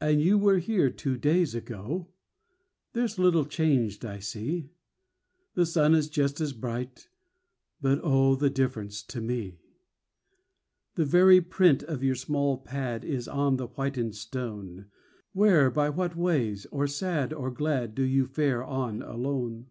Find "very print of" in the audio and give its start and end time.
11.04-12.04